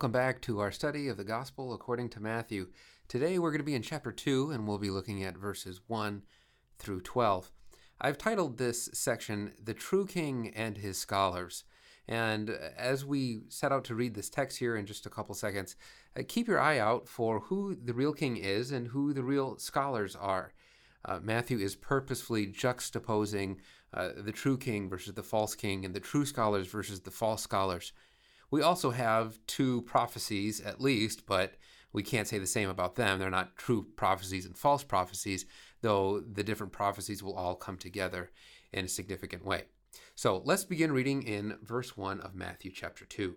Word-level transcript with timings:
Welcome 0.00 0.12
back 0.12 0.40
to 0.40 0.60
our 0.60 0.72
study 0.72 1.08
of 1.08 1.18
the 1.18 1.24
Gospel 1.24 1.74
according 1.74 2.08
to 2.08 2.20
Matthew. 2.20 2.68
Today 3.06 3.38
we're 3.38 3.50
going 3.50 3.60
to 3.60 3.66
be 3.66 3.74
in 3.74 3.82
chapter 3.82 4.10
2 4.10 4.50
and 4.50 4.66
we'll 4.66 4.78
be 4.78 4.88
looking 4.88 5.22
at 5.22 5.36
verses 5.36 5.82
1 5.88 6.22
through 6.78 7.02
12. 7.02 7.50
I've 8.00 8.16
titled 8.16 8.56
this 8.56 8.88
section 8.94 9.52
The 9.62 9.74
True 9.74 10.06
King 10.06 10.54
and 10.56 10.78
His 10.78 10.96
Scholars. 10.96 11.64
And 12.08 12.48
as 12.48 13.04
we 13.04 13.42
set 13.50 13.72
out 13.72 13.84
to 13.84 13.94
read 13.94 14.14
this 14.14 14.30
text 14.30 14.58
here 14.58 14.74
in 14.74 14.86
just 14.86 15.04
a 15.04 15.10
couple 15.10 15.34
seconds, 15.34 15.76
uh, 16.18 16.22
keep 16.26 16.48
your 16.48 16.58
eye 16.58 16.78
out 16.78 17.06
for 17.06 17.40
who 17.40 17.74
the 17.74 17.92
real 17.92 18.14
king 18.14 18.38
is 18.38 18.70
and 18.72 18.86
who 18.88 19.12
the 19.12 19.22
real 19.22 19.58
scholars 19.58 20.16
are. 20.16 20.54
Uh, 21.04 21.20
Matthew 21.22 21.58
is 21.58 21.76
purposefully 21.76 22.46
juxtaposing 22.46 23.58
uh, 23.92 24.12
the 24.16 24.32
true 24.32 24.56
king 24.56 24.88
versus 24.88 25.12
the 25.12 25.22
false 25.22 25.54
king 25.54 25.84
and 25.84 25.92
the 25.92 26.00
true 26.00 26.24
scholars 26.24 26.68
versus 26.68 27.00
the 27.00 27.10
false 27.10 27.42
scholars. 27.42 27.92
We 28.50 28.62
also 28.62 28.90
have 28.90 29.38
two 29.46 29.82
prophecies 29.82 30.60
at 30.60 30.80
least, 30.80 31.26
but 31.26 31.54
we 31.92 32.02
can't 32.02 32.28
say 32.28 32.38
the 32.38 32.46
same 32.46 32.68
about 32.68 32.96
them. 32.96 33.18
They're 33.18 33.30
not 33.30 33.56
true 33.56 33.86
prophecies 33.96 34.46
and 34.46 34.56
false 34.56 34.84
prophecies, 34.84 35.46
though 35.82 36.20
the 36.20 36.44
different 36.44 36.72
prophecies 36.72 37.22
will 37.22 37.34
all 37.34 37.54
come 37.54 37.76
together 37.76 38.30
in 38.72 38.84
a 38.84 38.88
significant 38.88 39.44
way. 39.44 39.64
So 40.14 40.42
let's 40.44 40.64
begin 40.64 40.92
reading 40.92 41.22
in 41.22 41.58
verse 41.62 41.96
1 41.96 42.20
of 42.20 42.34
Matthew 42.34 42.70
chapter 42.72 43.04
2. 43.04 43.36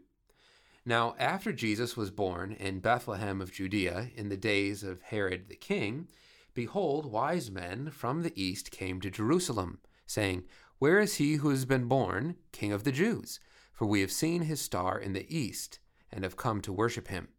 Now, 0.86 1.16
after 1.18 1.54
Jesus 1.54 1.96
was 1.96 2.12
born 2.12 2.52
in 2.52 2.80
Bethlehem 2.80 3.40
of 3.40 3.54
Judea 3.54 4.10
in 4.16 4.30
the 4.30 4.38
days 4.38 4.84
of 4.84 5.02
Herod 5.02 5.48
the 5.48 5.56
king, 5.56 6.10
behold, 6.54 7.06
wise 7.06 7.50
men 7.50 7.90
from 7.90 8.22
the 8.22 8.34
east 8.42 8.70
came 8.70 9.00
to 9.00 9.10
Jerusalem, 9.10 9.80
saying, 10.06 10.44
Where 10.80 11.00
is 11.00 11.16
he 11.16 11.36
who 11.36 11.50
has 11.50 11.64
been 11.64 11.88
born, 11.88 12.36
King 12.52 12.74
of 12.74 12.84
the 12.84 12.92
Jews? 12.92 13.40
For 13.74 13.86
we 13.86 14.02
have 14.02 14.12
seen 14.12 14.44
his 14.44 14.62
star 14.62 15.00
in 15.00 15.14
the 15.14 15.26
east, 15.36 15.80
and 16.12 16.24
have 16.24 16.38
come 16.38 16.62
to 16.62 16.72
worship 16.72 17.08
him. 17.08 17.30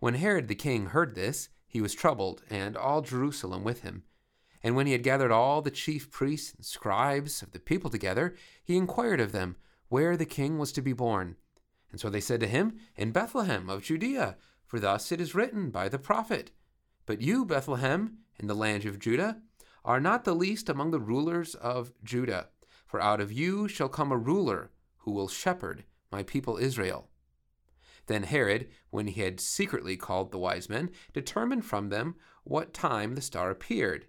When 0.00 0.14
Herod 0.14 0.48
the 0.48 0.54
king 0.54 0.86
heard 0.86 1.14
this, 1.14 1.48
he 1.66 1.80
was 1.80 1.94
troubled, 1.94 2.42
and 2.50 2.76
all 2.76 3.00
Jerusalem 3.00 3.64
with 3.64 3.82
him. 3.82 4.02
And 4.62 4.74
when 4.74 4.86
he 4.86 4.92
had 4.92 5.02
gathered 5.02 5.30
all 5.30 5.62
the 5.62 5.70
chief 5.70 6.10
priests 6.10 6.52
and 6.54 6.64
scribes 6.64 7.42
of 7.42 7.52
the 7.52 7.60
people 7.60 7.90
together, 7.90 8.34
he 8.64 8.76
inquired 8.76 9.20
of 9.20 9.32
them 9.32 9.56
where 9.88 10.16
the 10.16 10.26
king 10.26 10.58
was 10.58 10.72
to 10.72 10.82
be 10.82 10.92
born. 10.92 11.36
And 11.90 12.00
so 12.00 12.10
they 12.10 12.20
said 12.20 12.40
to 12.40 12.46
him, 12.46 12.78
In 12.96 13.12
Bethlehem 13.12 13.70
of 13.70 13.82
Judea, 13.82 14.36
for 14.66 14.80
thus 14.80 15.12
it 15.12 15.20
is 15.20 15.34
written 15.34 15.70
by 15.70 15.88
the 15.88 15.98
prophet. 15.98 16.50
But 17.06 17.22
you, 17.22 17.44
Bethlehem, 17.44 18.18
in 18.38 18.48
the 18.48 18.54
land 18.54 18.84
of 18.84 18.98
Judah, 18.98 19.40
are 19.84 20.00
not 20.00 20.24
the 20.24 20.34
least 20.34 20.68
among 20.68 20.90
the 20.90 21.00
rulers 21.00 21.54
of 21.54 21.92
Judah, 22.04 22.48
for 22.86 23.00
out 23.00 23.20
of 23.20 23.32
you 23.32 23.68
shall 23.68 23.88
come 23.88 24.12
a 24.12 24.16
ruler 24.16 24.70
who 25.08 25.14
will 25.14 25.26
shepherd 25.26 25.84
my 26.12 26.22
people 26.22 26.58
Israel. 26.58 27.08
Then 28.08 28.24
Herod, 28.24 28.68
when 28.90 29.06
he 29.06 29.22
had 29.22 29.40
secretly 29.40 29.96
called 29.96 30.32
the 30.32 30.38
wise 30.38 30.68
men, 30.68 30.90
determined 31.14 31.64
from 31.64 31.88
them 31.88 32.16
what 32.44 32.74
time 32.74 33.14
the 33.14 33.22
star 33.22 33.50
appeared. 33.50 34.04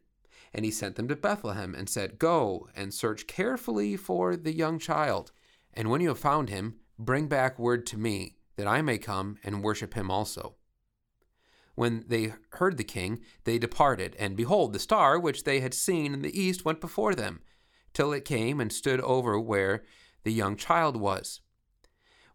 And 0.53 0.66
he 0.66 0.72
sent 0.72 0.97
them 0.97 1.07
to 1.07 1.16
Bethlehem 1.16 1.73
and 1.73 1.88
said, 1.88 2.19
Go 2.19 2.68
and 2.75 2.94
search 2.94 3.28
carefully 3.28 3.96
for 3.96 4.35
the 4.35 4.53
young 4.53 4.78
child. 4.78 5.31
And 5.73 5.90
when 5.90 6.01
you 6.01 6.09
have 6.09 6.19
found 6.19 6.50
him, 6.50 6.75
bring 6.97 7.28
back 7.28 7.57
word 7.57 7.85
to 7.88 7.97
me, 7.97 8.35
that 8.57 8.68
I 8.68 8.81
may 8.81 8.97
come 8.97 9.38
and 9.41 9.63
worship 9.63 9.94
him 9.94 10.12
also. 10.12 10.56
When 11.75 12.03
they 12.09 12.34
heard 12.56 12.75
the 12.75 12.84
king, 12.84 13.22
they 13.46 13.57
departed, 13.57 14.18
and 14.19 14.35
behold, 14.35 14.73
the 14.73 14.79
star 14.79 15.18
which 15.18 15.46
they 15.46 15.62
had 15.62 15.73
seen 15.73 16.13
in 16.13 16.23
the 16.23 16.38
east 16.38 16.66
went 16.66 16.81
before 16.81 17.16
them, 17.16 17.40
till 17.94 18.12
it 18.12 18.25
came 18.25 18.59
and 18.59 18.73
stood 18.73 19.00
over 19.00 19.40
where 19.40 19.84
the 20.29 20.35
young 20.35 20.56
child 20.56 20.95
was. 20.95 21.41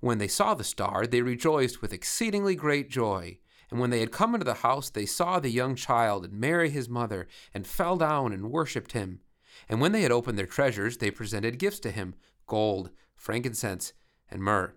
When 0.00 0.18
they 0.18 0.26
saw 0.26 0.54
the 0.54 0.64
star, 0.64 1.06
they 1.06 1.22
rejoiced 1.22 1.80
with 1.80 1.92
exceedingly 1.92 2.56
great 2.56 2.90
joy. 2.90 3.38
And 3.70 3.78
when 3.78 3.90
they 3.90 4.00
had 4.00 4.10
come 4.10 4.34
into 4.34 4.44
the 4.44 4.54
house, 4.54 4.90
they 4.90 5.06
saw 5.06 5.38
the 5.38 5.48
young 5.48 5.76
child 5.76 6.24
and 6.24 6.32
Mary 6.32 6.70
his 6.70 6.88
mother, 6.88 7.28
and 7.54 7.64
fell 7.64 7.96
down 7.96 8.32
and 8.32 8.50
worshipped 8.50 8.92
him. 8.92 9.20
And 9.68 9.80
when 9.80 9.92
they 9.92 10.02
had 10.02 10.10
opened 10.10 10.36
their 10.36 10.44
treasures, 10.44 10.96
they 10.96 11.12
presented 11.12 11.60
gifts 11.60 11.78
to 11.80 11.92
him 11.92 12.16
gold, 12.48 12.90
frankincense, 13.14 13.92
and 14.28 14.42
myrrh. 14.42 14.74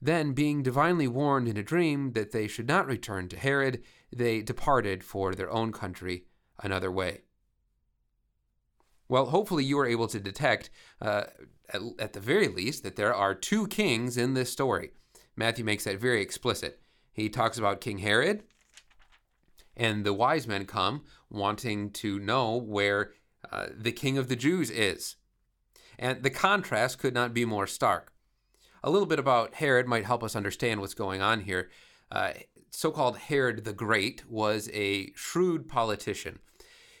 Then, 0.00 0.32
being 0.32 0.62
divinely 0.62 1.08
warned 1.08 1.48
in 1.48 1.56
a 1.56 1.64
dream 1.64 2.12
that 2.12 2.30
they 2.30 2.46
should 2.46 2.68
not 2.68 2.86
return 2.86 3.26
to 3.30 3.36
Herod, 3.36 3.82
they 4.14 4.42
departed 4.42 5.02
for 5.02 5.34
their 5.34 5.50
own 5.50 5.72
country 5.72 6.26
another 6.62 6.92
way. 6.92 7.22
Well, 9.08 9.26
hopefully, 9.26 9.64
you 9.64 9.78
are 9.78 9.86
able 9.86 10.08
to 10.08 10.20
detect, 10.20 10.70
uh, 11.00 11.24
at, 11.72 11.80
at 11.98 12.12
the 12.12 12.20
very 12.20 12.48
least, 12.48 12.82
that 12.82 12.96
there 12.96 13.14
are 13.14 13.34
two 13.34 13.66
kings 13.66 14.16
in 14.16 14.34
this 14.34 14.50
story. 14.50 14.90
Matthew 15.36 15.64
makes 15.64 15.84
that 15.84 16.00
very 16.00 16.22
explicit. 16.22 16.80
He 17.12 17.28
talks 17.28 17.58
about 17.58 17.80
King 17.80 17.98
Herod, 17.98 18.44
and 19.76 20.04
the 20.04 20.14
wise 20.14 20.46
men 20.46 20.64
come 20.66 21.04
wanting 21.30 21.90
to 21.90 22.18
know 22.18 22.56
where 22.56 23.12
uh, 23.52 23.66
the 23.76 23.92
king 23.92 24.18
of 24.18 24.28
the 24.28 24.36
Jews 24.36 24.70
is. 24.70 25.16
And 25.98 26.22
the 26.22 26.30
contrast 26.30 26.98
could 26.98 27.14
not 27.14 27.34
be 27.34 27.44
more 27.44 27.66
stark. 27.66 28.12
A 28.82 28.90
little 28.90 29.06
bit 29.06 29.18
about 29.18 29.54
Herod 29.54 29.86
might 29.86 30.04
help 30.04 30.22
us 30.22 30.36
understand 30.36 30.80
what's 30.80 30.94
going 30.94 31.20
on 31.20 31.40
here. 31.40 31.70
Uh, 32.10 32.32
so 32.70 32.90
called 32.90 33.18
Herod 33.18 33.64
the 33.64 33.72
Great 33.72 34.28
was 34.28 34.70
a 34.72 35.12
shrewd 35.14 35.68
politician. 35.68 36.38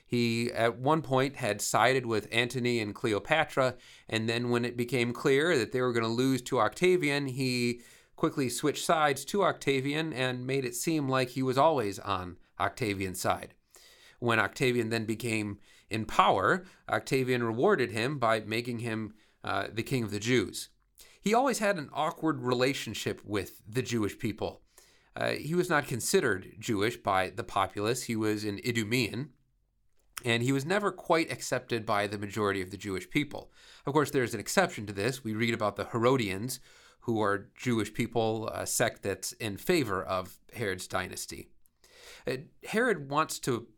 He, 0.06 0.52
at 0.52 0.78
one 0.78 1.02
point, 1.02 1.36
had 1.36 1.60
sided 1.60 2.06
with 2.06 2.28
Antony 2.30 2.78
and 2.78 2.94
Cleopatra, 2.94 3.74
and 4.08 4.28
then 4.28 4.50
when 4.50 4.64
it 4.64 4.76
became 4.76 5.12
clear 5.12 5.58
that 5.58 5.72
they 5.72 5.80
were 5.80 5.92
going 5.92 6.04
to 6.04 6.08
lose 6.08 6.40
to 6.42 6.60
Octavian, 6.60 7.26
he 7.26 7.80
quickly 8.14 8.48
switched 8.48 8.84
sides 8.84 9.24
to 9.26 9.42
Octavian 9.42 10.12
and 10.12 10.46
made 10.46 10.64
it 10.64 10.76
seem 10.76 11.08
like 11.08 11.30
he 11.30 11.42
was 11.42 11.58
always 11.58 11.98
on 11.98 12.36
Octavian's 12.58 13.20
side. 13.20 13.54
When 14.20 14.38
Octavian 14.38 14.90
then 14.90 15.06
became 15.06 15.58
in 15.90 16.04
power, 16.04 16.64
Octavian 16.88 17.42
rewarded 17.42 17.90
him 17.90 18.18
by 18.18 18.40
making 18.40 18.78
him 18.78 19.14
uh, 19.44 19.66
the 19.72 19.82
king 19.82 20.04
of 20.04 20.12
the 20.12 20.20
Jews. 20.20 20.70
He 21.20 21.34
always 21.34 21.58
had 21.58 21.78
an 21.78 21.90
awkward 21.92 22.40
relationship 22.42 23.20
with 23.24 23.60
the 23.68 23.82
Jewish 23.82 24.18
people. 24.18 24.62
Uh, 25.16 25.30
he 25.30 25.54
was 25.54 25.68
not 25.68 25.86
considered 25.86 26.54
Jewish 26.58 26.96
by 26.96 27.30
the 27.30 27.44
populace, 27.44 28.04
he 28.04 28.16
was 28.16 28.44
an 28.44 28.60
Idumean 28.64 29.30
and 30.24 30.42
he 30.42 30.52
was 30.52 30.64
never 30.64 30.90
quite 30.90 31.30
accepted 31.30 31.84
by 31.84 32.06
the 32.06 32.18
majority 32.18 32.62
of 32.62 32.70
the 32.70 32.76
Jewish 32.76 33.08
people. 33.10 33.50
Of 33.86 33.92
course, 33.92 34.10
there's 34.10 34.34
an 34.34 34.40
exception 34.40 34.86
to 34.86 34.92
this. 34.92 35.22
We 35.22 35.34
read 35.34 35.54
about 35.54 35.76
the 35.76 35.86
Herodians, 35.86 36.60
who 37.00 37.20
are 37.20 37.48
Jewish 37.56 37.92
people, 37.92 38.48
a 38.48 38.66
sect 38.66 39.02
that's 39.02 39.32
in 39.32 39.56
favor 39.56 40.02
of 40.02 40.38
Herod's 40.52 40.88
dynasty. 40.88 41.48
Uh, 42.26 42.38
Herod 42.64 43.10
wants 43.10 43.38
to 43.40 43.68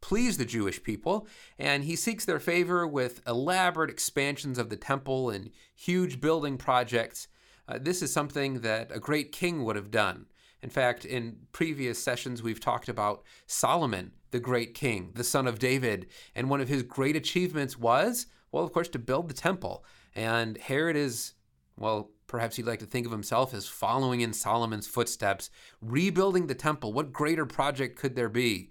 please 0.00 0.38
the 0.38 0.44
Jewish 0.44 0.82
people, 0.82 1.26
and 1.58 1.84
he 1.84 1.96
seeks 1.96 2.24
their 2.24 2.40
favor 2.40 2.86
with 2.86 3.20
elaborate 3.26 3.90
expansions 3.90 4.58
of 4.58 4.70
the 4.70 4.76
temple 4.76 5.28
and 5.28 5.50
huge 5.74 6.20
building 6.20 6.56
projects. 6.56 7.28
Uh, 7.66 7.78
this 7.80 8.00
is 8.00 8.12
something 8.12 8.60
that 8.60 8.90
a 8.94 9.00
great 9.00 9.32
king 9.32 9.64
would 9.64 9.76
have 9.76 9.90
done. 9.90 10.26
In 10.62 10.70
fact, 10.70 11.04
in 11.04 11.36
previous 11.52 12.02
sessions, 12.02 12.42
we've 12.42 12.60
talked 12.60 12.88
about 12.88 13.22
Solomon, 13.46 14.12
the 14.30 14.40
great 14.40 14.74
king, 14.74 15.12
the 15.14 15.24
son 15.24 15.46
of 15.46 15.58
David. 15.58 16.06
And 16.34 16.50
one 16.50 16.60
of 16.60 16.68
his 16.68 16.82
great 16.82 17.16
achievements 17.16 17.78
was, 17.78 18.26
well, 18.50 18.64
of 18.64 18.72
course, 18.72 18.88
to 18.88 18.98
build 18.98 19.28
the 19.28 19.34
temple. 19.34 19.84
And 20.14 20.58
Herod 20.58 20.96
is, 20.96 21.34
well, 21.76 22.10
perhaps 22.26 22.56
he'd 22.56 22.66
like 22.66 22.80
to 22.80 22.86
think 22.86 23.06
of 23.06 23.12
himself 23.12 23.54
as 23.54 23.68
following 23.68 24.20
in 24.20 24.32
Solomon's 24.32 24.88
footsteps, 24.88 25.50
rebuilding 25.80 26.46
the 26.46 26.54
temple. 26.54 26.92
What 26.92 27.12
greater 27.12 27.46
project 27.46 27.96
could 27.96 28.16
there 28.16 28.28
be? 28.28 28.70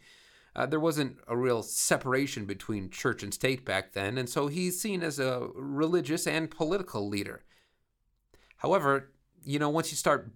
Uh, 0.55 0.65
there 0.65 0.79
wasn't 0.79 1.17
a 1.27 1.37
real 1.37 1.61
separation 1.61 2.45
between 2.45 2.89
church 2.89 3.21
and 3.21 3.33
state 3.33 3.63
back 3.63 3.93
then, 3.93 4.17
and 4.17 4.27
so 4.27 4.47
he's 4.47 4.81
seen 4.81 5.03
as 5.03 5.19
a 5.19 5.47
religious 5.53 6.25
and 6.25 6.49
political 6.49 7.07
leader. 7.07 7.43
However, 8.57 9.11
you 9.43 9.59
know, 9.59 9.69
once 9.69 9.91
you 9.91 9.97
start 9.97 10.31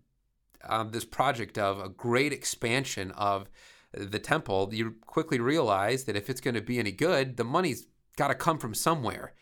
um, 0.67 0.89
this 0.91 1.05
project 1.05 1.57
of 1.57 1.79
a 1.79 1.89
great 1.89 2.33
expansion 2.33 3.11
of 3.11 3.49
the 3.93 4.19
temple, 4.19 4.69
you 4.71 4.95
quickly 5.05 5.39
realize 5.39 6.05
that 6.05 6.15
if 6.15 6.29
it's 6.29 6.41
going 6.41 6.55
to 6.55 6.61
be 6.61 6.79
any 6.79 6.91
good, 6.91 7.37
the 7.37 7.43
money's 7.43 7.87
got 8.17 8.29
to 8.29 8.35
come 8.35 8.57
from 8.57 8.73
somewhere. 8.73 9.33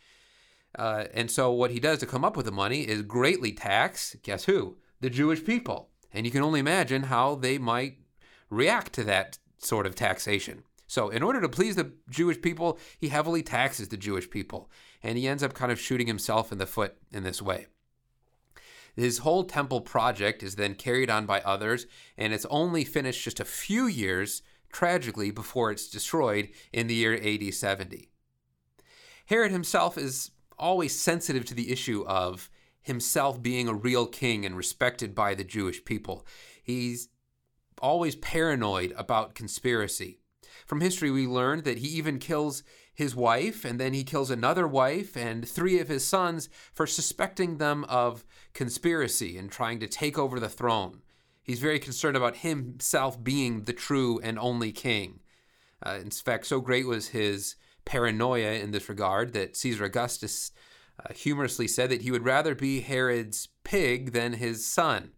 Uh, 0.77 1.05
and 1.13 1.29
so 1.29 1.51
what 1.51 1.71
he 1.71 1.79
does 1.79 1.99
to 1.99 2.05
come 2.05 2.23
up 2.23 2.37
with 2.37 2.45
the 2.45 2.51
money 2.51 2.81
is 2.81 3.01
greatly 3.01 3.51
tax, 3.51 4.15
guess 4.23 4.45
who? 4.45 4.77
the 5.01 5.09
Jewish 5.09 5.43
people. 5.43 5.89
And 6.13 6.25
you 6.25 6.31
can 6.31 6.41
only 6.41 6.59
imagine 6.59 7.03
how 7.03 7.35
they 7.35 7.57
might 7.57 7.99
react 8.49 8.93
to 8.93 9.03
that 9.05 9.37
sort 9.57 9.85
of 9.85 9.95
taxation. 9.95 10.63
So, 10.87 11.09
in 11.09 11.21
order 11.21 11.39
to 11.41 11.49
please 11.49 11.75
the 11.75 11.93
Jewish 12.09 12.41
people, 12.41 12.79
he 12.97 13.09
heavily 13.09 13.43
taxes 13.43 13.89
the 13.89 13.97
Jewish 13.97 14.29
people. 14.29 14.71
And 15.03 15.17
he 15.17 15.27
ends 15.27 15.43
up 15.43 15.53
kind 15.53 15.71
of 15.71 15.79
shooting 15.79 16.07
himself 16.07 16.51
in 16.51 16.57
the 16.57 16.65
foot 16.65 16.97
in 17.11 17.23
this 17.23 17.41
way. 17.41 17.67
His 18.95 19.19
whole 19.19 19.43
temple 19.43 19.81
project 19.81 20.43
is 20.43 20.55
then 20.55 20.75
carried 20.75 21.09
on 21.09 21.25
by 21.25 21.41
others, 21.41 21.85
and 22.17 22.33
it's 22.33 22.45
only 22.49 22.83
finished 22.83 23.23
just 23.23 23.39
a 23.39 23.45
few 23.45 23.85
years, 23.85 24.41
tragically, 24.71 25.31
before 25.31 25.71
it's 25.71 25.89
destroyed 25.89 26.49
in 26.73 26.87
the 26.87 26.95
year 26.95 27.15
AD 27.15 27.53
70. 27.53 28.09
Herod 29.27 29.51
himself 29.51 29.97
is 29.97 30.31
always 30.57 30.99
sensitive 30.99 31.45
to 31.45 31.53
the 31.53 31.71
issue 31.71 32.03
of 32.07 32.49
himself 32.81 33.41
being 33.41 33.67
a 33.67 33.73
real 33.73 34.07
king 34.07 34.45
and 34.45 34.57
respected 34.57 35.13
by 35.13 35.35
the 35.35 35.43
Jewish 35.43 35.85
people. 35.85 36.25
He's 36.63 37.09
always 37.81 38.15
paranoid 38.15 38.93
about 38.97 39.35
conspiracy. 39.35 40.19
From 40.65 40.81
history, 40.81 41.11
we 41.11 41.27
learned 41.27 41.63
that 41.63 41.79
he 41.79 41.87
even 41.87 42.19
kills 42.19 42.63
his 42.93 43.15
wife, 43.15 43.63
and 43.63 43.79
then 43.79 43.93
he 43.93 44.03
kills 44.03 44.29
another 44.29 44.67
wife 44.67 45.15
and 45.15 45.47
three 45.47 45.79
of 45.79 45.87
his 45.87 46.05
sons 46.05 46.49
for 46.73 46.85
suspecting 46.85 47.57
them 47.57 47.85
of 47.85 48.25
conspiracy 48.53 49.37
and 49.37 49.51
trying 49.51 49.79
to 49.79 49.87
take 49.87 50.17
over 50.17 50.39
the 50.39 50.49
throne. 50.49 51.01
He's 51.41 51.59
very 51.59 51.79
concerned 51.79 52.17
about 52.17 52.37
himself 52.37 53.23
being 53.23 53.63
the 53.63 53.73
true 53.73 54.19
and 54.21 54.37
only 54.37 54.71
king. 54.71 55.21
Uh, 55.83 55.97
in 56.01 56.11
fact, 56.11 56.45
so 56.45 56.59
great 56.59 56.85
was 56.85 57.07
his 57.07 57.55
paranoia 57.85 58.51
in 58.53 58.71
this 58.71 58.89
regard 58.89 59.33
that 59.33 59.55
Caesar 59.55 59.85
Augustus 59.85 60.51
uh, 60.99 61.13
humorously 61.13 61.67
said 61.67 61.89
that 61.89 62.01
he 62.01 62.11
would 62.11 62.25
rather 62.25 62.53
be 62.53 62.81
Herod's 62.81 63.47
pig 63.63 64.11
than 64.11 64.33
his 64.33 64.67
son. 64.67 65.13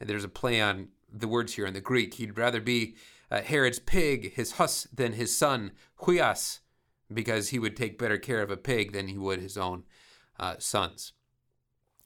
And 0.00 0.08
there's 0.08 0.24
a 0.24 0.28
play 0.28 0.60
on 0.60 0.88
the 1.12 1.28
words 1.28 1.54
here 1.54 1.66
in 1.66 1.74
the 1.74 1.80
Greek. 1.80 2.14
He'd 2.14 2.38
rather 2.38 2.60
be 2.60 2.96
uh, 3.34 3.42
Herod's 3.42 3.80
pig, 3.80 4.34
his 4.34 4.52
hus, 4.52 4.86
than 4.94 5.14
his 5.14 5.36
son, 5.36 5.72
huias, 6.02 6.60
because 7.12 7.48
he 7.48 7.58
would 7.58 7.76
take 7.76 7.98
better 7.98 8.16
care 8.16 8.40
of 8.40 8.50
a 8.50 8.56
pig 8.56 8.92
than 8.92 9.08
he 9.08 9.18
would 9.18 9.40
his 9.40 9.56
own 9.56 9.82
uh, 10.38 10.54
sons. 10.58 11.12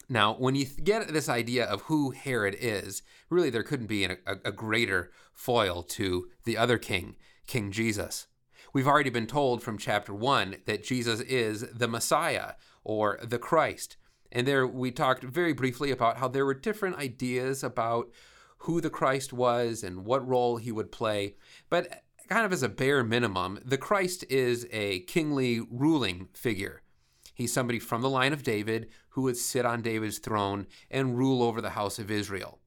Now, 0.08 0.34
when 0.34 0.54
you 0.54 0.64
get 0.64 1.06
this 1.08 1.28
idea 1.28 1.66
of 1.66 1.82
who 1.82 2.12
Herod 2.12 2.56
is, 2.58 3.02
really 3.28 3.50
there 3.50 3.62
couldn't 3.62 3.88
be 3.88 4.04
a, 4.04 4.16
a 4.26 4.52
greater 4.52 5.10
foil 5.34 5.82
to 5.82 6.28
the 6.44 6.56
other 6.56 6.78
king, 6.78 7.16
King 7.46 7.72
Jesus. 7.72 8.26
We've 8.72 8.88
already 8.88 9.10
been 9.10 9.26
told 9.26 9.62
from 9.62 9.76
chapter 9.76 10.14
1 10.14 10.56
that 10.64 10.82
Jesus 10.82 11.20
is 11.20 11.60
the 11.72 11.88
Messiah 11.88 12.52
or 12.84 13.18
the 13.22 13.38
Christ. 13.38 13.98
And 14.32 14.46
there 14.46 14.66
we 14.66 14.90
talked 14.92 15.24
very 15.24 15.52
briefly 15.52 15.90
about 15.90 16.16
how 16.16 16.28
there 16.28 16.46
were 16.46 16.54
different 16.54 16.96
ideas 16.96 17.62
about 17.62 18.08
who 18.58 18.80
the 18.80 18.90
Christ 18.90 19.32
was 19.32 19.82
and 19.82 20.04
what 20.04 20.26
role 20.26 20.56
he 20.56 20.72
would 20.72 20.92
play. 20.92 21.36
But 21.68 22.02
kind 22.28 22.44
of 22.44 22.52
as 22.52 22.62
a 22.62 22.68
bare 22.68 23.02
minimum, 23.02 23.58
the 23.64 23.78
Christ 23.78 24.24
is 24.28 24.66
a 24.70 25.00
kingly 25.00 25.60
ruling 25.70 26.28
figure. 26.34 26.82
He's 27.34 27.52
somebody 27.52 27.78
from 27.78 28.02
the 28.02 28.10
line 28.10 28.32
of 28.32 28.42
David 28.42 28.88
who 29.10 29.22
would 29.22 29.36
sit 29.36 29.64
on 29.64 29.80
David's 29.80 30.18
throne 30.18 30.66
and 30.90 31.16
rule 31.16 31.42
over 31.42 31.60
the 31.60 31.70
house 31.70 31.98
of 31.98 32.10
Israel. 32.10 32.58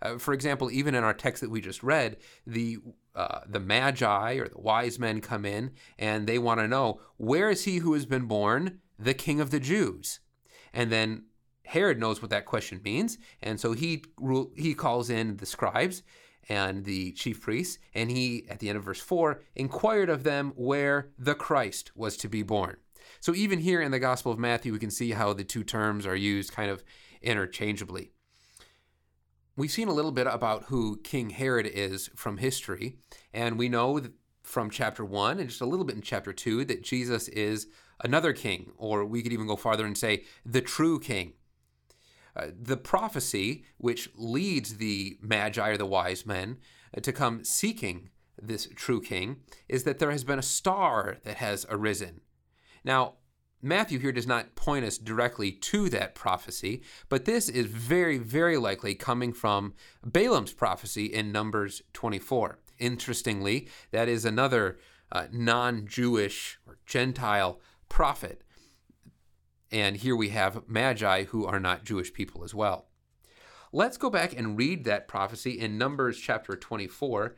Uh, 0.00 0.18
for 0.18 0.32
example, 0.32 0.70
even 0.70 0.94
in 0.94 1.02
our 1.02 1.14
text 1.14 1.40
that 1.40 1.50
we 1.50 1.60
just 1.60 1.82
read, 1.82 2.18
the 2.46 2.78
uh, 3.14 3.40
the 3.48 3.58
magi 3.58 4.34
or 4.34 4.48
the 4.48 4.60
wise 4.60 4.98
men 4.98 5.20
come 5.20 5.44
in 5.44 5.72
and 5.98 6.26
they 6.26 6.38
want 6.38 6.60
to 6.60 6.68
know 6.68 7.00
where 7.16 7.50
is 7.50 7.64
he 7.64 7.78
who 7.78 7.94
has 7.94 8.06
been 8.06 8.26
born 8.26 8.78
the 8.96 9.14
king 9.14 9.40
of 9.40 9.50
the 9.50 9.58
Jews, 9.58 10.20
and 10.72 10.92
then 10.92 11.24
Herod 11.68 12.00
knows 12.00 12.22
what 12.22 12.30
that 12.30 12.46
question 12.46 12.80
means, 12.82 13.18
and 13.42 13.60
so 13.60 13.72
he 13.72 14.02
he 14.56 14.72
calls 14.72 15.10
in 15.10 15.36
the 15.36 15.44
scribes 15.44 16.02
and 16.48 16.86
the 16.86 17.12
chief 17.12 17.42
priests, 17.42 17.78
and 17.94 18.10
he, 18.10 18.46
at 18.48 18.58
the 18.58 18.70
end 18.70 18.78
of 18.78 18.84
verse 18.84 19.00
4, 19.00 19.42
inquired 19.54 20.08
of 20.08 20.24
them 20.24 20.54
where 20.56 21.10
the 21.18 21.34
Christ 21.34 21.90
was 21.94 22.16
to 22.16 22.28
be 22.28 22.42
born. 22.42 22.78
So 23.20 23.34
even 23.34 23.58
here 23.58 23.82
in 23.82 23.90
the 23.90 23.98
Gospel 23.98 24.32
of 24.32 24.38
Matthew, 24.38 24.72
we 24.72 24.78
can 24.78 24.90
see 24.90 25.10
how 25.10 25.34
the 25.34 25.44
two 25.44 25.62
terms 25.62 26.06
are 26.06 26.16
used 26.16 26.52
kind 26.52 26.70
of 26.70 26.82
interchangeably. 27.20 28.12
We've 29.54 29.70
seen 29.70 29.88
a 29.88 29.94
little 29.94 30.12
bit 30.12 30.26
about 30.26 30.64
who 30.64 30.98
King 31.04 31.28
Herod 31.28 31.66
is 31.66 32.08
from 32.16 32.38
history, 32.38 32.96
and 33.34 33.58
we 33.58 33.68
know 33.68 34.00
from 34.42 34.70
chapter 34.70 35.04
1 35.04 35.38
and 35.38 35.50
just 35.50 35.60
a 35.60 35.66
little 35.66 35.84
bit 35.84 35.96
in 35.96 36.02
chapter 36.02 36.32
2 36.32 36.64
that 36.64 36.82
Jesus 36.82 37.28
is 37.28 37.66
another 38.02 38.32
king, 38.32 38.72
or 38.78 39.04
we 39.04 39.20
could 39.22 39.34
even 39.34 39.46
go 39.46 39.56
farther 39.56 39.84
and 39.84 39.98
say 39.98 40.24
the 40.46 40.62
true 40.62 40.98
king. 40.98 41.34
Uh, 42.38 42.48
the 42.60 42.76
prophecy 42.76 43.64
which 43.78 44.10
leads 44.14 44.76
the 44.76 45.18
magi 45.20 45.70
or 45.70 45.76
the 45.76 45.86
wise 45.86 46.24
men 46.24 46.58
uh, 46.96 47.00
to 47.00 47.12
come 47.12 47.42
seeking 47.42 48.10
this 48.40 48.68
true 48.76 49.00
king 49.00 49.38
is 49.68 49.82
that 49.84 49.98
there 49.98 50.12
has 50.12 50.22
been 50.24 50.38
a 50.38 50.42
star 50.42 51.18
that 51.24 51.38
has 51.38 51.66
arisen. 51.68 52.20
Now, 52.84 53.14
Matthew 53.60 53.98
here 53.98 54.12
does 54.12 54.26
not 54.26 54.54
point 54.54 54.84
us 54.84 54.98
directly 54.98 55.50
to 55.50 55.88
that 55.88 56.14
prophecy, 56.14 56.82
but 57.08 57.24
this 57.24 57.48
is 57.48 57.66
very, 57.66 58.16
very 58.16 58.56
likely 58.56 58.94
coming 58.94 59.32
from 59.32 59.74
Balaam's 60.04 60.52
prophecy 60.52 61.06
in 61.06 61.32
Numbers 61.32 61.82
24. 61.92 62.60
Interestingly, 62.78 63.68
that 63.90 64.08
is 64.08 64.24
another 64.24 64.78
uh, 65.10 65.26
non 65.32 65.88
Jewish 65.88 66.60
or 66.68 66.78
Gentile 66.86 67.58
prophet 67.88 68.44
and 69.70 69.96
here 69.96 70.16
we 70.16 70.30
have 70.30 70.68
Magi 70.68 71.24
who 71.24 71.46
are 71.46 71.60
not 71.60 71.84
Jewish 71.84 72.12
people 72.12 72.44
as 72.44 72.54
well. 72.54 72.86
Let's 73.72 73.98
go 73.98 74.08
back 74.08 74.34
and 74.36 74.56
read 74.56 74.84
that 74.84 75.08
prophecy 75.08 75.58
in 75.58 75.76
Numbers 75.76 76.18
chapter 76.18 76.56
24. 76.56 77.36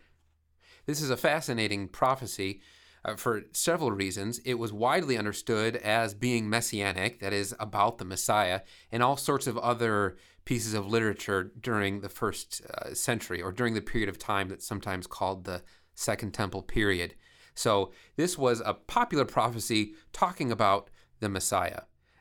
This 0.87 1.03
is 1.03 1.11
a 1.11 1.17
fascinating 1.17 1.89
prophecy 1.89 2.61
uh, 3.05 3.17
for 3.17 3.43
several 3.53 3.91
reasons. 3.91 4.39
It 4.41 4.55
was 4.55 4.73
widely 4.73 5.19
understood 5.19 5.77
as 5.77 6.15
being 6.15 6.49
messianic, 6.49 7.19
that 7.21 7.33
is, 7.33 7.55
about 7.59 7.99
the 7.99 8.05
Messiah, 8.05 8.61
and 8.93 9.03
all 9.03 9.17
sorts 9.17 9.47
of 9.47 9.59
other 9.59 10.17
pieces 10.45 10.75
of 10.75 10.87
literature 10.87 11.53
during 11.61 12.01
the 12.01 12.09
first 12.09 12.63
uh, 12.75 12.95
century 12.95 13.43
or 13.43 13.53
during 13.53 13.75
the 13.75 13.81
period 13.81 14.09
of 14.09 14.19
time 14.19 14.49
that's 14.49 14.67
sometimes 14.67 15.07
called 15.07 15.45
the 15.45 15.63
Second 15.95 16.33
Temple 16.33 16.63
period. 16.63 17.15
So, 17.55 17.93
this 18.17 18.39
was 18.39 18.63
a 18.65 18.75
popular 18.75 19.25
prophecy 19.25 19.95
talking 20.13 20.53
about 20.53 20.91
the 21.19 21.29
Messiah 21.29 21.81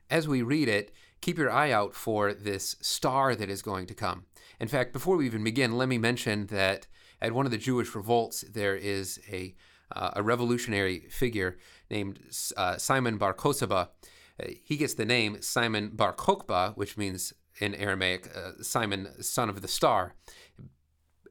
as 0.09 0.27
we 0.27 0.41
read 0.41 0.67
it, 0.67 0.91
keep 1.21 1.37
your 1.37 1.51
eye 1.51 1.71
out 1.71 1.93
for 1.93 2.33
this 2.33 2.75
star 2.81 3.35
that 3.35 3.49
is 3.49 3.61
going 3.61 3.85
to 3.87 3.93
come. 3.93 4.25
In 4.59 4.67
fact, 4.67 4.93
before 4.93 5.17
we 5.17 5.25
even 5.25 5.43
begin, 5.43 5.77
let 5.77 5.89
me 5.89 5.97
mention 5.97 6.47
that 6.47 6.87
at 7.21 7.33
one 7.33 7.45
of 7.45 7.51
the 7.51 7.57
Jewish 7.57 7.95
revolts, 7.95 8.41
there 8.41 8.75
is 8.75 9.19
a, 9.31 9.55
uh, 9.95 10.11
a 10.15 10.23
revolutionary 10.23 11.07
figure 11.09 11.57
named 11.89 12.19
uh, 12.57 12.77
Simon 12.77 13.17
Bar 13.17 13.33
Kokhba. 13.33 13.89
Uh, 14.41 14.47
he 14.63 14.77
gets 14.77 14.93
the 14.93 15.05
name 15.05 15.41
Simon 15.41 15.89
Bar 15.93 16.13
Kokhba, 16.13 16.75
which 16.75 16.97
means 16.97 17.33
in 17.59 17.75
Aramaic, 17.75 18.29
uh, 18.35 18.61
Simon, 18.61 19.21
son 19.21 19.49
of 19.49 19.61
the 19.61 19.67
star, 19.67 20.15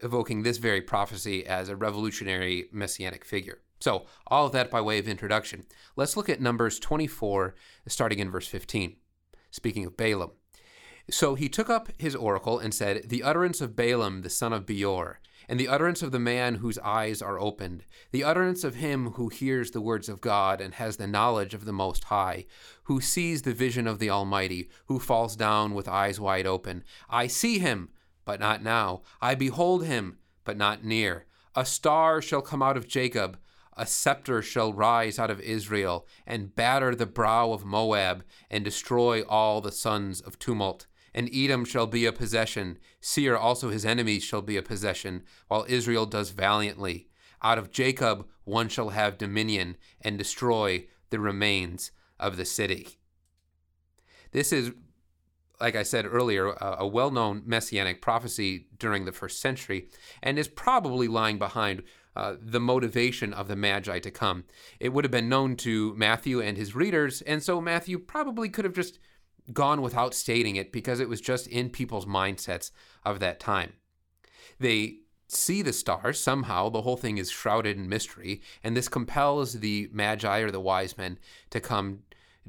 evoking 0.02 0.42
this 0.42 0.58
very 0.58 0.82
prophecy 0.82 1.46
as 1.46 1.68
a 1.68 1.76
revolutionary 1.76 2.66
messianic 2.70 3.24
figure. 3.24 3.60
So, 3.80 4.06
all 4.26 4.46
of 4.46 4.52
that 4.52 4.70
by 4.70 4.80
way 4.80 4.98
of 4.98 5.08
introduction. 5.08 5.64
Let's 5.96 6.16
look 6.16 6.28
at 6.28 6.40
Numbers 6.40 6.78
24, 6.78 7.54
starting 7.86 8.18
in 8.18 8.30
verse 8.30 8.48
15. 8.48 8.96
Speaking 9.50 9.84
of 9.86 9.96
Balaam. 9.96 10.32
So 11.10 11.34
he 11.36 11.48
took 11.48 11.70
up 11.70 11.88
his 11.96 12.14
oracle 12.14 12.58
and 12.58 12.74
said, 12.74 13.08
The 13.08 13.22
utterance 13.22 13.62
of 13.62 13.74
Balaam 13.74 14.20
the 14.20 14.28
son 14.28 14.52
of 14.52 14.66
Beor, 14.66 15.20
and 15.48 15.58
the 15.58 15.68
utterance 15.68 16.02
of 16.02 16.12
the 16.12 16.18
man 16.18 16.56
whose 16.56 16.78
eyes 16.80 17.22
are 17.22 17.40
opened, 17.40 17.84
the 18.10 18.24
utterance 18.24 18.62
of 18.62 18.74
him 18.74 19.12
who 19.12 19.28
hears 19.28 19.70
the 19.70 19.80
words 19.80 20.10
of 20.10 20.20
God 20.20 20.60
and 20.60 20.74
has 20.74 20.98
the 20.98 21.06
knowledge 21.06 21.54
of 21.54 21.64
the 21.64 21.72
Most 21.72 22.04
High, 22.04 22.44
who 22.84 23.00
sees 23.00 23.42
the 23.42 23.54
vision 23.54 23.86
of 23.86 23.98
the 23.98 24.10
Almighty, 24.10 24.68
who 24.86 24.98
falls 24.98 25.34
down 25.34 25.72
with 25.72 25.88
eyes 25.88 26.20
wide 26.20 26.46
open. 26.46 26.84
I 27.08 27.26
see 27.26 27.58
him, 27.58 27.88
but 28.26 28.38
not 28.38 28.62
now. 28.62 29.00
I 29.22 29.34
behold 29.34 29.86
him, 29.86 30.18
but 30.44 30.58
not 30.58 30.84
near. 30.84 31.24
A 31.54 31.64
star 31.64 32.20
shall 32.20 32.42
come 32.42 32.62
out 32.62 32.76
of 32.76 32.86
Jacob 32.86 33.38
a 33.78 33.86
scepter 33.86 34.42
shall 34.42 34.72
rise 34.72 35.18
out 35.18 35.30
of 35.30 35.40
Israel, 35.40 36.06
and 36.26 36.54
batter 36.54 36.94
the 36.94 37.06
brow 37.06 37.52
of 37.52 37.64
Moab, 37.64 38.24
and 38.50 38.64
destroy 38.64 39.22
all 39.22 39.60
the 39.60 39.72
sons 39.72 40.20
of 40.20 40.38
tumult. 40.38 40.86
And 41.14 41.30
Edom 41.32 41.64
shall 41.64 41.86
be 41.86 42.04
a 42.04 42.12
possession, 42.12 42.78
Seir 43.00 43.36
also 43.36 43.70
his 43.70 43.86
enemies 43.86 44.22
shall 44.22 44.42
be 44.42 44.56
a 44.56 44.62
possession, 44.62 45.22
while 45.46 45.64
Israel 45.68 46.06
does 46.06 46.30
valiantly. 46.30 47.08
Out 47.42 47.58
of 47.58 47.70
Jacob 47.70 48.26
one 48.44 48.68
shall 48.68 48.90
have 48.90 49.18
dominion, 49.18 49.76
and 50.00 50.18
destroy 50.18 50.86
the 51.10 51.20
remains 51.20 51.92
of 52.18 52.36
the 52.36 52.44
city. 52.44 52.98
This 54.32 54.52
is, 54.52 54.72
like 55.60 55.76
I 55.76 55.82
said 55.82 56.06
earlier, 56.06 56.48
a, 56.60 56.86
well 56.86 57.10
known 57.10 57.42
messianic 57.46 58.02
prophecy 58.02 58.66
during 58.78 59.04
the 59.04 59.12
first 59.12 59.40
century, 59.40 59.88
and 60.22 60.38
is 60.38 60.48
probably 60.48 61.08
lying 61.08 61.38
behind 61.38 61.82
uh, 62.18 62.34
the 62.40 62.58
motivation 62.58 63.32
of 63.32 63.46
the 63.46 63.54
Magi 63.54 64.00
to 64.00 64.10
come. 64.10 64.42
It 64.80 64.88
would 64.88 65.04
have 65.04 65.12
been 65.12 65.28
known 65.28 65.54
to 65.58 65.94
Matthew 65.94 66.40
and 66.40 66.56
his 66.56 66.74
readers, 66.74 67.22
and 67.22 67.40
so 67.40 67.60
Matthew 67.60 67.96
probably 67.96 68.48
could 68.48 68.64
have 68.64 68.74
just 68.74 68.98
gone 69.52 69.80
without 69.80 70.14
stating 70.14 70.56
it 70.56 70.72
because 70.72 70.98
it 70.98 71.08
was 71.08 71.20
just 71.20 71.46
in 71.46 71.70
people's 71.70 72.06
mindsets 72.06 72.72
of 73.04 73.20
that 73.20 73.38
time. 73.38 73.74
They 74.58 74.96
see 75.28 75.62
the 75.62 75.72
stars 75.72 76.18
somehow 76.18 76.68
the 76.68 76.82
whole 76.82 76.96
thing 76.96 77.18
is 77.18 77.30
shrouded 77.30 77.76
in 77.76 77.88
mystery 77.88 78.40
and 78.64 78.76
this 78.76 78.88
compels 78.88 79.52
the 79.52 79.88
magi 79.92 80.38
or 80.38 80.50
the 80.50 80.58
wise 80.58 80.96
men 80.96 81.18
to 81.50 81.60
come 81.60 81.98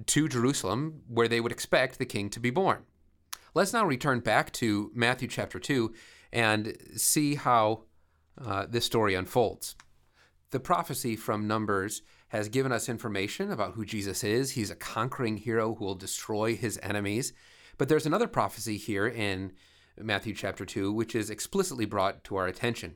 to 0.05 0.29
jerusalem 0.29 1.01
where 1.09 1.27
they 1.27 1.41
would 1.41 1.51
expect 1.51 1.99
the 1.99 2.05
king 2.05 2.29
to 2.29 2.39
be 2.39 2.49
born 2.49 2.79
let's 3.53 3.73
now 3.73 3.85
return 3.85 4.21
back 4.21 4.49
to 4.53 4.89
matthew 4.95 5.27
chapter 5.27 5.59
2 5.59 5.93
and 6.31 6.77
see 6.95 7.35
how 7.35 7.83
uh, 8.45 8.65
this 8.69 8.85
story 8.85 9.13
unfolds 9.13 9.75
the 10.51 10.59
prophecy 10.59 11.15
from 11.15 11.47
numbers 11.47 12.01
has 12.29 12.49
given 12.49 12.71
us 12.71 12.89
information 12.89 13.51
about 13.51 13.73
who 13.73 13.85
jesus 13.85 14.23
is 14.23 14.51
he's 14.51 14.71
a 14.71 14.75
conquering 14.75 15.37
hero 15.37 15.75
who 15.75 15.85
will 15.85 15.95
destroy 15.95 16.55
his 16.55 16.79
enemies 16.81 17.33
but 17.77 17.87
there's 17.87 18.05
another 18.05 18.27
prophecy 18.27 18.75
here 18.75 19.07
in 19.07 19.53
Matthew 20.01 20.33
chapter 20.33 20.65
2, 20.65 20.91
which 20.91 21.15
is 21.15 21.29
explicitly 21.29 21.85
brought 21.85 22.23
to 22.25 22.35
our 22.35 22.47
attention. 22.47 22.95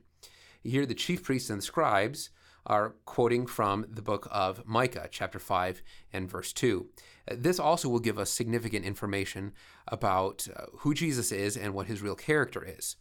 Here, 0.64 0.86
the 0.86 0.94
chief 0.94 1.24
priests 1.24 1.50
and 1.50 1.64
scribes 1.64 2.30
are 2.66 2.96
quoting 3.06 3.46
from 3.46 3.86
the 3.90 4.02
book 4.02 4.28
of 4.32 4.66
Micah, 4.66 5.10
chapter 5.12 5.40
5 5.40 5.82
and 6.14 6.30
verse 6.30 6.54
2. 6.54 6.88
This 7.32 7.60
also 7.60 7.90
will 7.90 8.00
give 8.00 8.18
us 8.18 8.30
significant 8.30 8.86
information 8.86 9.54
about 9.88 10.48
uh, 10.56 10.66
who 10.80 10.94
Jesus 10.94 11.32
is 11.32 11.58
and 11.58 11.74
what 11.74 11.88
his 11.88 12.02
real 12.02 12.16
character 12.16 12.64
is. 12.66 12.96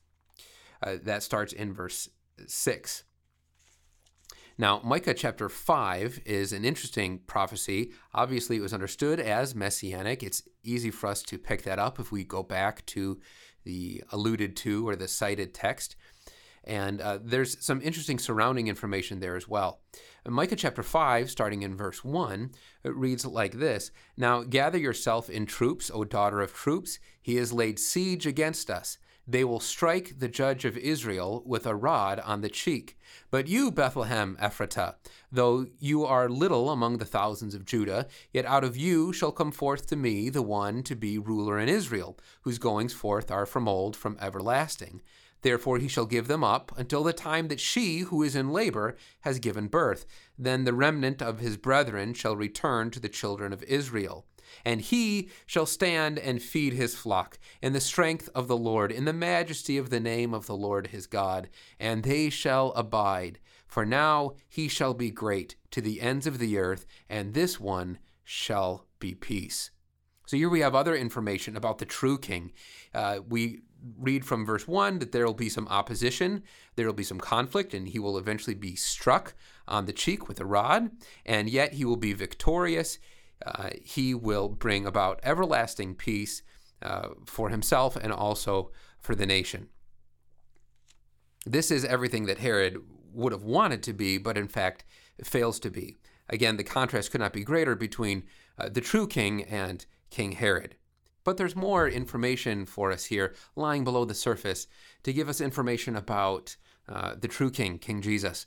Uh, 0.82 0.96
that 1.02 1.22
starts 1.22 1.52
in 1.52 1.72
verse 1.72 2.08
6. 2.46 3.04
Now, 4.58 4.80
Micah 4.84 5.14
chapter 5.14 5.48
5 5.48 6.20
is 6.26 6.52
an 6.52 6.64
interesting 6.64 7.20
prophecy. 7.26 7.92
Obviously, 8.14 8.56
it 8.56 8.60
was 8.60 8.74
understood 8.74 9.18
as 9.18 9.54
messianic. 9.54 10.22
It's 10.22 10.42
easy 10.62 10.90
for 10.90 11.08
us 11.08 11.22
to 11.24 11.38
pick 11.38 11.62
that 11.62 11.78
up 11.78 11.98
if 11.98 12.12
we 12.12 12.24
go 12.24 12.42
back 12.42 12.84
to 12.86 13.18
the 13.64 14.02
alluded 14.12 14.56
to 14.56 14.86
or 14.86 14.94
the 14.94 15.08
cited 15.08 15.54
text. 15.54 15.96
And 16.64 17.00
uh, 17.00 17.18
there's 17.22 17.64
some 17.64 17.80
interesting 17.82 18.18
surrounding 18.18 18.68
information 18.68 19.20
there 19.20 19.36
as 19.36 19.48
well. 19.48 19.80
In 20.24 20.32
Micah 20.32 20.54
chapter 20.54 20.82
5, 20.82 21.30
starting 21.30 21.62
in 21.62 21.76
verse 21.76 22.04
1, 22.04 22.52
it 22.84 22.94
reads 22.94 23.26
like 23.26 23.54
this 23.54 23.90
Now 24.16 24.44
gather 24.44 24.78
yourself 24.78 25.28
in 25.28 25.46
troops, 25.46 25.90
O 25.92 26.04
daughter 26.04 26.40
of 26.40 26.54
troops. 26.54 27.00
He 27.20 27.36
has 27.36 27.52
laid 27.52 27.78
siege 27.80 28.26
against 28.26 28.70
us. 28.70 28.98
They 29.26 29.44
will 29.44 29.60
strike 29.60 30.18
the 30.18 30.28
judge 30.28 30.64
of 30.64 30.76
Israel 30.76 31.42
with 31.46 31.64
a 31.64 31.76
rod 31.76 32.18
on 32.20 32.40
the 32.40 32.48
cheek. 32.48 32.98
But 33.30 33.46
you, 33.46 33.70
Bethlehem 33.70 34.36
Ephratah, 34.40 34.96
though 35.30 35.66
you 35.78 36.04
are 36.04 36.28
little 36.28 36.70
among 36.70 36.98
the 36.98 37.04
thousands 37.04 37.54
of 37.54 37.64
Judah, 37.64 38.08
yet 38.32 38.44
out 38.46 38.64
of 38.64 38.76
you 38.76 39.12
shall 39.12 39.30
come 39.30 39.52
forth 39.52 39.86
to 39.88 39.96
me 39.96 40.28
the 40.28 40.42
one 40.42 40.82
to 40.82 40.96
be 40.96 41.18
ruler 41.18 41.58
in 41.58 41.68
Israel, 41.68 42.18
whose 42.42 42.58
goings 42.58 42.92
forth 42.92 43.30
are 43.30 43.46
from 43.46 43.68
old, 43.68 43.96
from 43.96 44.18
everlasting. 44.20 45.00
Therefore 45.42 45.78
he 45.78 45.88
shall 45.88 46.06
give 46.06 46.26
them 46.26 46.42
up 46.42 46.72
until 46.76 47.02
the 47.04 47.12
time 47.12 47.48
that 47.48 47.60
she 47.60 48.00
who 48.00 48.22
is 48.22 48.34
in 48.34 48.50
labor 48.50 48.96
has 49.20 49.38
given 49.38 49.66
birth. 49.68 50.06
Then 50.38 50.64
the 50.64 50.72
remnant 50.72 51.20
of 51.20 51.40
his 51.40 51.56
brethren 51.56 52.14
shall 52.14 52.36
return 52.36 52.90
to 52.90 53.00
the 53.00 53.08
children 53.08 53.52
of 53.52 53.62
Israel. 53.64 54.26
And 54.64 54.80
he 54.80 55.30
shall 55.46 55.66
stand 55.66 56.18
and 56.18 56.42
feed 56.42 56.72
his 56.72 56.94
flock 56.94 57.38
in 57.60 57.72
the 57.72 57.80
strength 57.80 58.28
of 58.34 58.48
the 58.48 58.56
Lord, 58.56 58.92
in 58.92 59.04
the 59.04 59.12
majesty 59.12 59.78
of 59.78 59.90
the 59.90 60.00
name 60.00 60.34
of 60.34 60.46
the 60.46 60.56
Lord 60.56 60.88
his 60.88 61.06
God, 61.06 61.48
and 61.78 62.02
they 62.02 62.30
shall 62.30 62.72
abide. 62.72 63.38
For 63.66 63.86
now 63.86 64.32
he 64.48 64.68
shall 64.68 64.94
be 64.94 65.10
great 65.10 65.56
to 65.70 65.80
the 65.80 66.00
ends 66.00 66.26
of 66.26 66.38
the 66.38 66.58
earth, 66.58 66.86
and 67.08 67.32
this 67.32 67.58
one 67.58 67.98
shall 68.24 68.86
be 68.98 69.14
peace. 69.14 69.70
So 70.26 70.36
here 70.36 70.48
we 70.48 70.60
have 70.60 70.74
other 70.74 70.94
information 70.94 71.56
about 71.56 71.78
the 71.78 71.84
true 71.84 72.18
king. 72.18 72.52
Uh, 72.94 73.20
we 73.28 73.62
read 73.98 74.24
from 74.24 74.46
verse 74.46 74.68
1 74.68 74.98
that 75.00 75.12
there 75.12 75.26
will 75.26 75.34
be 75.34 75.48
some 75.48 75.66
opposition, 75.68 76.42
there 76.76 76.86
will 76.86 76.92
be 76.92 77.02
some 77.02 77.18
conflict, 77.18 77.74
and 77.74 77.88
he 77.88 77.98
will 77.98 78.16
eventually 78.16 78.54
be 78.54 78.76
struck 78.76 79.34
on 79.66 79.86
the 79.86 79.92
cheek 79.92 80.28
with 80.28 80.40
a 80.40 80.46
rod, 80.46 80.90
and 81.26 81.50
yet 81.50 81.74
he 81.74 81.84
will 81.84 81.96
be 81.96 82.12
victorious 82.12 82.98
uh, 83.44 83.70
he 83.82 84.14
will 84.14 84.48
bring 84.48 84.86
about 84.86 85.20
everlasting 85.22 85.94
peace 85.94 86.42
uh, 86.82 87.08
for 87.26 87.48
himself 87.48 87.96
and 87.96 88.12
also 88.12 88.70
for 89.00 89.14
the 89.14 89.26
nation. 89.26 89.68
This 91.44 91.70
is 91.70 91.84
everything 91.84 92.26
that 92.26 92.38
Herod 92.38 92.78
would 93.12 93.32
have 93.32 93.42
wanted 93.42 93.82
to 93.84 93.92
be, 93.92 94.18
but 94.18 94.38
in 94.38 94.48
fact 94.48 94.84
fails 95.24 95.58
to 95.60 95.70
be. 95.70 95.98
Again, 96.28 96.56
the 96.56 96.64
contrast 96.64 97.10
could 97.10 97.20
not 97.20 97.32
be 97.32 97.44
greater 97.44 97.74
between 97.74 98.24
uh, 98.58 98.68
the 98.68 98.80
true 98.80 99.06
king 99.06 99.42
and 99.44 99.84
King 100.10 100.32
Herod. 100.32 100.76
But 101.24 101.36
there's 101.36 101.56
more 101.56 101.88
information 101.88 102.66
for 102.66 102.90
us 102.90 103.04
here 103.04 103.34
lying 103.54 103.84
below 103.84 104.04
the 104.04 104.14
surface 104.14 104.66
to 105.04 105.12
give 105.12 105.28
us 105.28 105.40
information 105.40 105.94
about 105.96 106.56
uh, 106.88 107.14
the 107.18 107.28
true 107.28 107.50
king, 107.50 107.78
King 107.78 108.02
Jesus. 108.02 108.46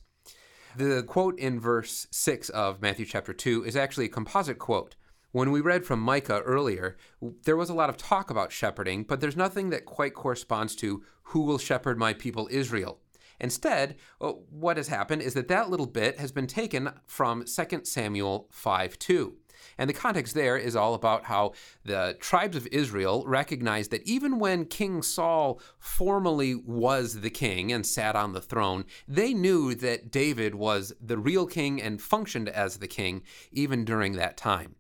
The 0.78 1.04
quote 1.04 1.40
in 1.40 1.58
verse 1.58 2.06
6 2.12 2.50
of 2.50 2.82
Matthew 2.82 3.06
chapter 3.06 3.32
2 3.32 3.64
is 3.64 3.78
actually 3.78 4.06
a 4.06 4.10
composite 4.10 4.60
quote. 4.60 4.98
When 5.32 5.52
we 5.52 5.62
read 5.62 5.86
from 5.86 6.02
Micah 6.02 6.42
earlier, 6.42 6.98
there 7.44 7.56
was 7.56 7.70
a 7.70 7.74
lot 7.74 7.90
of 7.90 7.96
talk 7.96 8.30
about 8.30 8.52
shepherding, 8.52 9.04
but 9.04 9.22
there's 9.22 9.38
nothing 9.38 9.70
that 9.70 9.86
quite 9.86 10.14
corresponds 10.14 10.76
to 10.78 11.02
who 11.24 11.42
will 11.42 11.58
shepherd 11.58 11.98
my 11.98 12.14
people 12.14 12.50
Israel. 12.52 13.00
Instead, 13.40 13.96
uh, 14.20 14.34
what 14.50 14.76
has 14.76 14.90
happened 14.90 15.22
is 15.22 15.34
that 15.34 15.48
that 15.48 15.70
little 15.70 15.86
bit 15.86 16.20
has 16.20 16.34
been 16.34 16.48
taken 16.48 16.92
from 17.06 17.46
2 17.46 17.82
Samuel 17.84 18.48
5 18.52 19.00
2. 19.00 19.38
And 19.78 19.90
the 19.90 19.94
context 19.94 20.34
there 20.34 20.58
is 20.58 20.76
all 20.76 20.94
about 20.94 21.26
how 21.26 21.54
the 21.84 22.18
tribes 22.20 22.56
of 22.56 22.68
Israel 22.68 23.24
recognized 23.28 23.92
that 23.92 24.08
even 24.08 24.40
when 24.40 24.66
King 24.66 25.02
Saul 25.02 25.60
formally 25.80 26.56
was 26.56 27.22
the 27.22 27.30
king 27.30 27.72
and 27.72 27.86
sat 27.86 28.16
on 28.16 28.34
the 28.34 28.42
throne, 28.42 28.86
they 29.08 29.34
knew 29.34 29.76
that 29.76 30.12
David 30.12 30.56
was 30.56 30.94
the 31.02 31.18
real 31.18 31.46
king 31.46 31.82
and 31.82 32.02
functioned 32.02 32.50
as 32.50 32.78
the 32.78 32.88
king 32.88 33.24
even 33.52 33.86
during 33.86 34.14
that 34.14 34.38
time. 34.38 34.76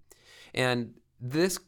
And 0.53 0.95
this 1.19 1.59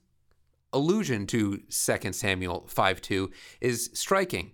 allusion 0.73 1.25
to 1.27 1.57
2 1.57 2.13
Samuel 2.13 2.67
5 2.67 3.01
2 3.01 3.31
is 3.61 3.89
striking. 3.93 4.51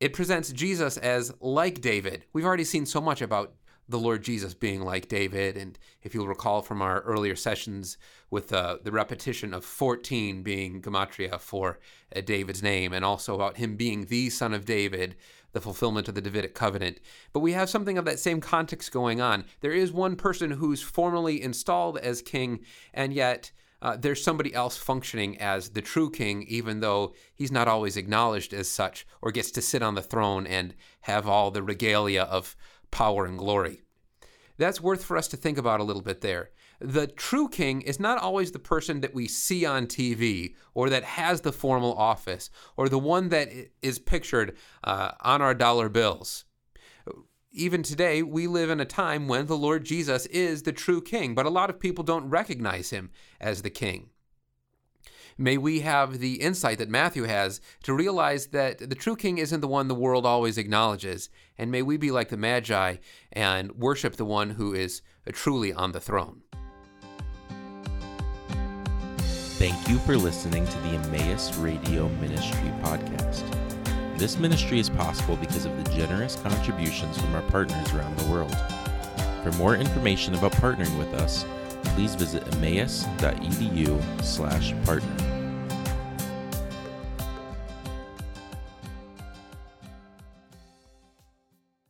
It 0.00 0.12
presents 0.12 0.52
Jesus 0.52 0.96
as 0.98 1.32
like 1.40 1.80
David. 1.80 2.24
We've 2.32 2.44
already 2.44 2.64
seen 2.64 2.86
so 2.86 3.00
much 3.00 3.22
about 3.22 3.54
the 3.88 3.98
Lord 3.98 4.22
Jesus 4.22 4.54
being 4.54 4.82
like 4.82 5.08
David. 5.08 5.56
And 5.56 5.78
if 6.02 6.14
you'll 6.14 6.28
recall 6.28 6.62
from 6.62 6.82
our 6.82 7.00
earlier 7.02 7.36
sessions 7.36 7.98
with 8.30 8.52
uh, 8.52 8.78
the 8.82 8.92
repetition 8.92 9.54
of 9.54 9.64
14 9.64 10.42
being 10.42 10.82
Gematria 10.82 11.40
for 11.40 11.78
uh, 12.14 12.20
David's 12.20 12.62
name, 12.62 12.92
and 12.92 13.04
also 13.04 13.34
about 13.34 13.56
him 13.56 13.76
being 13.76 14.06
the 14.06 14.30
son 14.30 14.52
of 14.52 14.64
David, 14.64 15.16
the 15.52 15.60
fulfillment 15.60 16.08
of 16.08 16.14
the 16.14 16.20
Davidic 16.20 16.54
covenant. 16.54 17.00
But 17.32 17.40
we 17.40 17.52
have 17.52 17.70
something 17.70 17.96
of 17.96 18.04
that 18.04 18.18
same 18.18 18.40
context 18.40 18.92
going 18.92 19.20
on. 19.20 19.44
There 19.60 19.72
is 19.72 19.92
one 19.92 20.16
person 20.16 20.50
who's 20.50 20.82
formally 20.82 21.40
installed 21.40 21.98
as 21.98 22.20
king, 22.22 22.60
and 22.92 23.12
yet 23.12 23.52
uh, 23.82 23.96
there's 23.96 24.22
somebody 24.22 24.54
else 24.54 24.76
functioning 24.76 25.38
as 25.38 25.70
the 25.70 25.82
true 25.82 26.10
king, 26.10 26.42
even 26.48 26.80
though 26.80 27.14
he's 27.34 27.52
not 27.52 27.68
always 27.68 27.96
acknowledged 27.96 28.52
as 28.52 28.68
such 28.68 29.06
or 29.20 29.30
gets 29.30 29.50
to 29.52 29.62
sit 29.62 29.82
on 29.82 29.94
the 29.94 30.02
throne 30.02 30.46
and 30.46 30.74
have 31.02 31.28
all 31.28 31.50
the 31.50 31.62
regalia 31.62 32.22
of 32.22 32.56
power 32.90 33.26
and 33.26 33.38
glory. 33.38 33.82
That's 34.58 34.80
worth 34.80 35.04
for 35.04 35.16
us 35.16 35.28
to 35.28 35.36
think 35.36 35.58
about 35.58 35.80
a 35.80 35.84
little 35.84 36.02
bit 36.02 36.20
there. 36.20 36.50
The 36.80 37.06
true 37.06 37.48
king 37.48 37.80
is 37.82 37.98
not 37.98 38.18
always 38.18 38.52
the 38.52 38.58
person 38.58 39.00
that 39.00 39.14
we 39.14 39.28
see 39.28 39.64
on 39.64 39.86
TV 39.86 40.54
or 40.74 40.90
that 40.90 41.04
has 41.04 41.40
the 41.40 41.52
formal 41.52 41.94
office 41.94 42.50
or 42.76 42.88
the 42.88 42.98
one 42.98 43.30
that 43.30 43.48
is 43.82 43.98
pictured 43.98 44.56
uh, 44.84 45.12
on 45.20 45.40
our 45.40 45.54
dollar 45.54 45.88
bills. 45.88 46.44
Even 47.50 47.82
today, 47.82 48.22
we 48.22 48.46
live 48.46 48.68
in 48.68 48.80
a 48.80 48.84
time 48.84 49.28
when 49.28 49.46
the 49.46 49.56
Lord 49.56 49.84
Jesus 49.84 50.26
is 50.26 50.62
the 50.62 50.72
true 50.72 51.00
king, 51.00 51.34
but 51.34 51.46
a 51.46 51.50
lot 51.50 51.70
of 51.70 51.80
people 51.80 52.04
don't 52.04 52.28
recognize 52.28 52.90
him 52.90 53.10
as 53.40 53.62
the 53.62 53.70
king. 53.70 54.10
May 55.38 55.58
we 55.58 55.80
have 55.80 56.18
the 56.18 56.40
insight 56.40 56.78
that 56.78 56.88
Matthew 56.88 57.24
has 57.24 57.60
to 57.82 57.92
realize 57.92 58.46
that 58.48 58.78
the 58.78 58.94
true 58.94 59.16
king 59.16 59.36
isn't 59.36 59.60
the 59.60 59.68
one 59.68 59.86
the 59.86 59.94
world 59.94 60.24
always 60.24 60.56
acknowledges, 60.56 61.28
and 61.58 61.70
may 61.70 61.82
we 61.82 61.98
be 61.98 62.10
like 62.10 62.30
the 62.30 62.38
Magi 62.38 62.96
and 63.32 63.72
worship 63.72 64.16
the 64.16 64.24
one 64.24 64.50
who 64.50 64.72
is 64.72 65.02
truly 65.32 65.74
on 65.74 65.92
the 65.92 66.00
throne. 66.00 66.40
Thank 69.58 69.88
you 69.90 69.98
for 69.98 70.16
listening 70.16 70.66
to 70.66 70.78
the 70.78 70.88
Emmaus 70.88 71.54
Radio 71.56 72.08
Ministry 72.20 72.72
podcast. 72.82 73.44
This 74.16 74.38
ministry 74.38 74.80
is 74.80 74.88
possible 74.88 75.36
because 75.36 75.66
of 75.66 75.76
the 75.76 75.90
generous 75.90 76.36
contributions 76.36 77.20
from 77.20 77.34
our 77.34 77.42
partners 77.42 77.92
around 77.92 78.18
the 78.18 78.30
world. 78.30 78.56
For 79.42 79.52
more 79.58 79.76
information 79.76 80.34
about 80.34 80.52
partnering 80.52 80.98
with 80.98 81.12
us, 81.12 81.44
please 81.96 82.14
visit 82.14 82.46
emmaus.edu/partner. 82.54 85.35